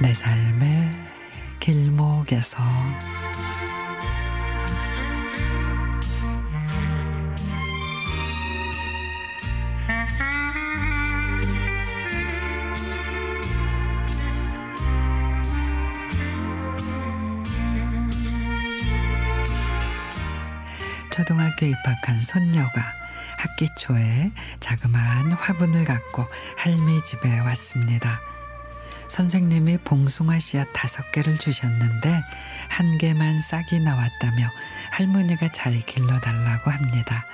[0.00, 0.94] 내 삶의
[1.58, 2.62] 길목에서
[21.10, 22.70] 초등학교 입학한 손녀가
[23.36, 24.30] 학기 초에
[24.60, 26.24] 자그마한 화분을 갖고
[26.56, 28.27] 할미 집에 왔습니다.
[29.08, 32.20] 선생님이 봉숭아 씨앗 다섯 개를 주셨는데
[32.68, 34.50] 한 개만 싹이 나왔다며
[34.90, 37.24] 할머니가 잘 길러달라고 합니다.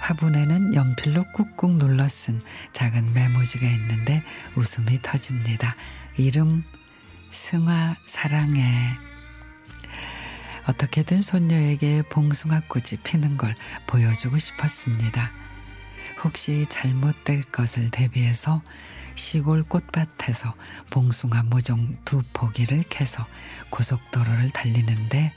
[0.00, 2.40] 화분에는 연필로 꾹꾹 눌러 쓴
[2.72, 4.22] 작은 메모지가 있는데
[4.54, 5.74] 웃음이 터집니다.
[6.16, 6.64] 이름
[7.30, 8.94] 승화 사랑해.
[10.66, 13.54] 어떻게든 손녀에게 봉숭아꽃이 피는 걸
[13.86, 15.32] 보여주고 싶었습니다.
[16.22, 18.62] 혹시 잘못될 것을 대비해서
[19.14, 20.54] 시골 꽃밭에서
[20.90, 23.26] 봉숭아 모종 두 포기를 캐서
[23.70, 25.32] 고속도로를 달리는데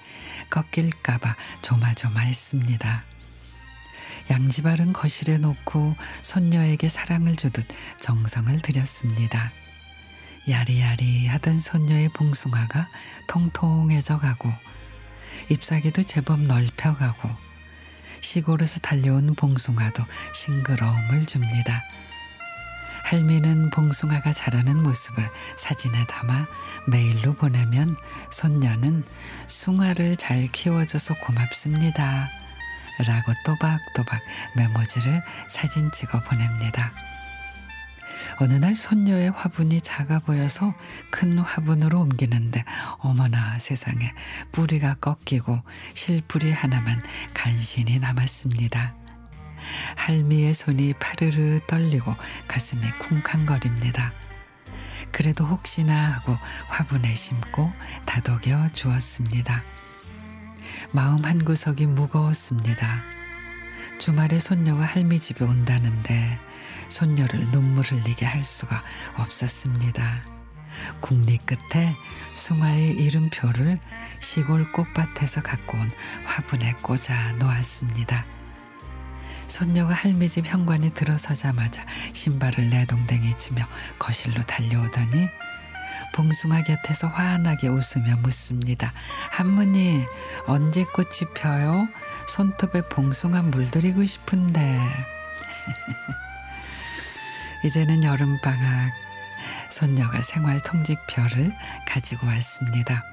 [0.50, 3.04] 꺾일까봐 조마조마했습니다.
[4.30, 7.66] 양지바른 거실에 놓고 손녀에게 사랑을 주듯
[8.00, 9.52] 정성을 들였습니다.
[10.48, 12.88] 야리야리 하던 손녀의 봉숭아가
[13.28, 14.52] 통통해져 가고
[15.50, 17.49] 잎사귀도 제법 넓혀가고
[18.22, 20.04] 시골에서 달려온 봉숭아도
[20.34, 21.84] 싱그러움을 줍니다.
[23.04, 26.46] 할미는 봉숭아가 자라는 모습을 사진에 담아
[26.88, 27.96] 메일로 보내면
[28.32, 29.04] 손녀는
[29.48, 32.30] 숭아를 잘 키워줘서 고맙습니다.
[33.08, 34.22] 라고 또박또박
[34.56, 36.92] 메모지를 사진 찍어 보냅니다.
[38.40, 40.74] 어느 날 손녀의 화분이 작아 보여서
[41.10, 42.64] 큰 화분으로 옮기는데
[43.00, 44.14] 어머나 세상에
[44.52, 45.62] 뿌리가 꺾이고
[45.94, 47.00] 실뿌리 하나만
[47.34, 48.96] 간신히 남았습니다.
[49.96, 52.16] 할미의 손이 파르르 떨리고
[52.48, 54.14] 가슴이 쿵쾅거립니다.
[55.12, 56.38] 그래도 혹시나 하고
[56.68, 57.72] 화분에 심고
[58.06, 59.64] 다독여 주었습니다.
[60.92, 63.02] 마음 한 구석이 무거웠습니다.
[63.98, 66.40] 주말에 손녀가 할미 집에 온다는데
[66.90, 68.84] 손녀를 눈물 흘리게 할 수가
[69.16, 70.20] 없었습니다.
[71.00, 71.96] 국리 끝에
[72.34, 73.80] 숭아의 이름표를
[74.20, 75.92] 시골 꽃밭에서 갖고 온
[76.26, 78.26] 화분에 꽂아 놓았습니다.
[79.46, 81.84] 손녀가 할미 집 현관에 들어서자마자
[82.14, 83.68] 신발을 내동댕이 치며
[83.98, 85.28] 거실로 달려오더니
[86.14, 88.94] 봉숭아 곁에서 환하게 웃으며 묻습니다.
[89.32, 90.06] 할머니
[90.46, 91.88] 언제 꽃이 펴요?
[92.28, 94.80] 손톱에 봉숭아 물들이고 싶은데.
[97.64, 98.94] 이제는 여름방학
[99.70, 101.54] 손녀가 생활 통직표를
[101.88, 103.04] 가지고 왔습니다.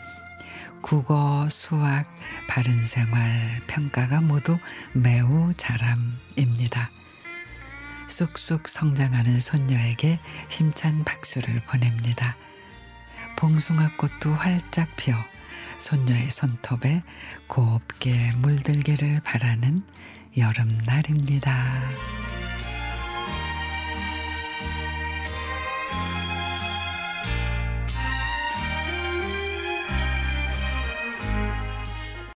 [0.82, 2.06] 국어, 수학,
[2.48, 4.58] 바른 생활 평가가 모두
[4.92, 6.90] 매우 잘함입니다.
[8.06, 12.36] 쑥쑥 성장하는 손녀에게 힘찬 박수를 보냅니다.
[13.36, 15.16] 봉숭아 꽃도 활짝 피어
[15.78, 17.02] 손녀의 손톱에
[17.48, 19.80] 곱게 물들기를 바라는
[20.36, 22.25] 여름날입니다.